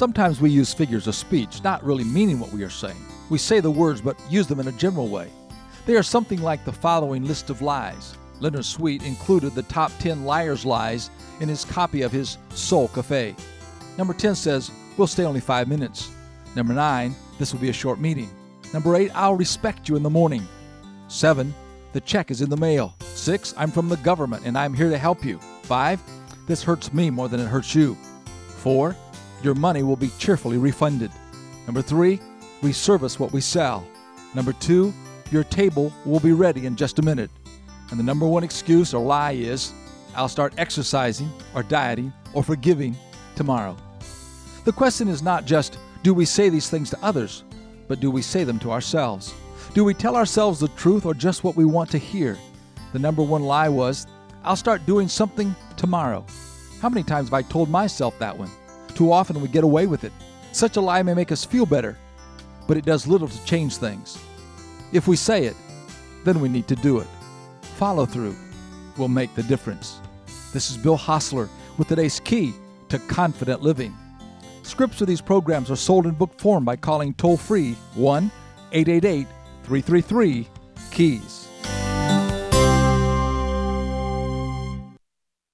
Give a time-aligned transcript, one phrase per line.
[0.00, 2.96] Sometimes we use figures of speech, not really meaning what we are saying.
[3.28, 5.28] We say the words but use them in a general way.
[5.84, 8.16] They are something like the following list of lies.
[8.40, 11.10] Leonard Sweet included the top 10 liars' lies
[11.40, 13.36] in his copy of his Soul Cafe.
[13.98, 16.10] Number 10 says, We'll stay only five minutes.
[16.56, 18.30] Number 9, This will be a short meeting.
[18.72, 20.48] Number 8, I'll respect you in the morning.
[21.08, 21.52] 7,
[21.92, 22.94] The check is in the mail.
[23.00, 25.38] 6, I'm from the government and I'm here to help you.
[25.64, 26.00] 5,
[26.46, 27.98] This hurts me more than it hurts you.
[28.62, 28.96] 4,
[29.42, 31.10] Your money will be cheerfully refunded.
[31.66, 32.20] Number 3,
[32.62, 33.86] We service what we sell.
[34.34, 34.92] Number 2,
[35.30, 37.30] Your table will be ready in just a minute.
[37.90, 39.72] And the number one excuse or lie is,
[40.14, 42.96] I'll start exercising or dieting or forgiving
[43.34, 43.76] tomorrow.
[44.64, 47.44] The question is not just, do we say these things to others,
[47.88, 49.32] but do we say them to ourselves?
[49.72, 52.36] Do we tell ourselves the truth or just what we want to hear?
[52.92, 54.06] The number one lie was,
[54.44, 56.26] I'll start doing something tomorrow.
[56.80, 58.50] How many times have I told myself that one?
[59.00, 60.12] Too often we get away with it.
[60.52, 61.96] Such a lie may make us feel better,
[62.68, 64.18] but it does little to change things.
[64.92, 65.56] If we say it,
[66.22, 67.06] then we need to do it.
[67.78, 68.36] Follow through
[68.98, 70.00] will make the difference.
[70.52, 71.48] This is Bill Hostler
[71.78, 72.52] with today's key
[72.90, 73.96] to confident living.
[74.64, 78.30] Scripts for these programs are sold in book form by calling toll free 1
[78.72, 79.26] 888
[79.62, 80.46] 333
[80.90, 81.49] KEYS.